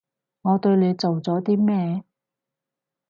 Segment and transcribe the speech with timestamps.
[0.41, 2.03] 我對你做咗啲咩？